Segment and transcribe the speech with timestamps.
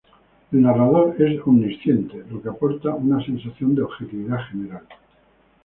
[0.51, 4.87] El narrador es omnisciente, lo que aporta una sensación de objetividad general.